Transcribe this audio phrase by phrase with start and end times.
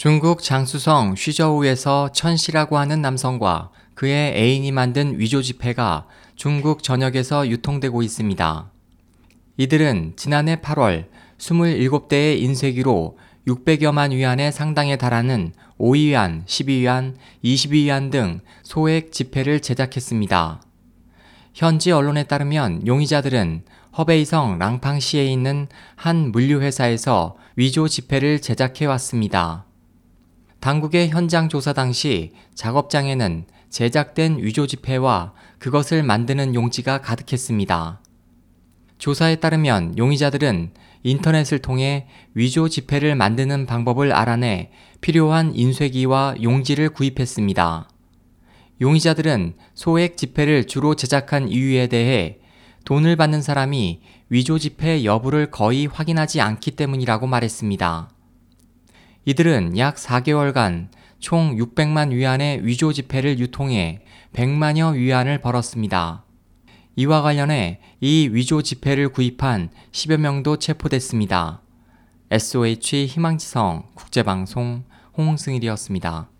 [0.00, 8.02] 중국 장수성 쉬저우에서 천 씨라고 하는 남성과 그의 애인이 만든 위조 지폐가 중국 전역에서 유통되고
[8.02, 8.70] 있습니다.
[9.58, 19.60] 이들은 지난해 8월 27대의 인쇄기로 600여만 위안의 상당에 달하는 5위안, 12위안, 22위안 등 소액 지폐를
[19.60, 20.62] 제작했습니다.
[21.52, 23.64] 현지 언론에 따르면 용의자들은
[23.98, 29.66] 허베이성 랑팡시에 있는 한 물류회사에서 위조 지폐를 제작해 왔습니다.
[30.60, 38.02] 당국의 현장 조사 당시 작업장에는 제작된 위조 지폐와 그것을 만드는 용지가 가득했습니다.
[38.98, 47.88] 조사에 따르면 용의자들은 인터넷을 통해 위조 지폐를 만드는 방법을 알아내 필요한 인쇄기와 용지를 구입했습니다.
[48.82, 52.38] 용의자들은 소액 지폐를 주로 제작한 이유에 대해
[52.84, 58.10] 돈을 받는 사람이 위조 지폐 여부를 거의 확인하지 않기 때문이라고 말했습니다.
[59.24, 60.88] 이들은 약 4개월간
[61.18, 66.24] 총 600만 위안의 위조 지폐를 유통해 100만여 위안을 벌었습니다.
[66.96, 71.60] 이와 관련해 이 위조 지폐를 구입한 10여 명도 체포됐습니다.
[72.30, 74.84] SOH 희망지성 국제방송
[75.16, 76.30] 홍승일이었습니다.